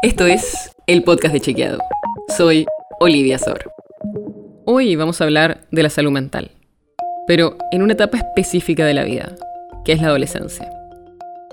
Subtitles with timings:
[0.00, 1.80] Esto es el podcast de Chequeado.
[2.36, 2.66] Soy
[3.00, 3.72] Olivia Sor.
[4.64, 6.52] Hoy vamos a hablar de la salud mental,
[7.26, 9.34] pero en una etapa específica de la vida,
[9.84, 10.70] que es la adolescencia.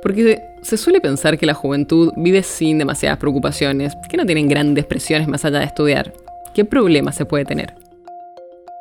[0.03, 4.85] Porque se suele pensar que la juventud vive sin demasiadas preocupaciones, que no tienen grandes
[4.85, 6.13] presiones más allá de estudiar.
[6.53, 7.73] ¿Qué problemas se puede tener?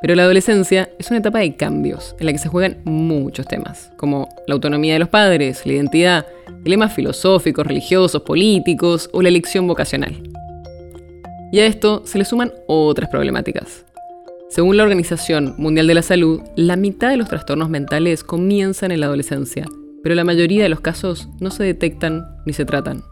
[0.03, 3.91] Pero la adolescencia es una etapa de cambios en la que se juegan muchos temas,
[3.97, 6.27] como la autonomía de los padres, la identidad,
[6.65, 10.17] dilemas filosóficos, religiosos, políticos o la elección vocacional.
[11.53, 13.85] Y a esto se le suman otras problemáticas.
[14.49, 19.01] Según la Organización Mundial de la Salud, la mitad de los trastornos mentales comienzan en
[19.01, 19.67] la adolescencia,
[20.03, 23.03] pero la mayoría de los casos no se detectan ni se tratan.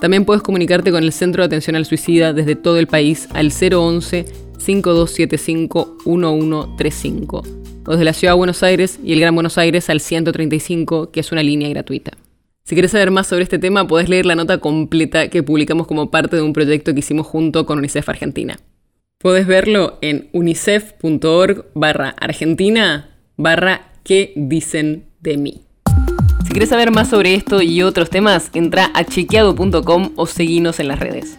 [0.00, 3.52] También puedes comunicarte con el Centro de Atención al Suicida desde todo el país al
[3.52, 4.24] 011
[4.58, 10.00] 5275 1135 o desde la Ciudad de Buenos Aires y el Gran Buenos Aires al
[10.00, 12.12] 135, que es una línea gratuita.
[12.64, 16.10] Si quieres saber más sobre este tema, podés leer la nota completa que publicamos como
[16.10, 18.58] parte de un proyecto que hicimos junto con UNICEF Argentina.
[19.18, 25.62] Podés verlo en unicef.org barra argentina barra qué dicen de mí.
[26.44, 30.88] Si quieres saber más sobre esto y otros temas, entra a chequeado.com o seguinos en
[30.88, 31.38] las redes.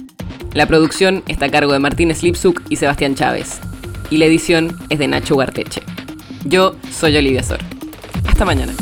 [0.53, 3.61] La producción está a cargo de Martín Slipsuk y Sebastián Chávez.
[4.09, 5.81] Y la edición es de Nacho Guarteche.
[6.43, 7.59] Yo soy Olivia Sor.
[8.27, 8.73] Hasta mañana.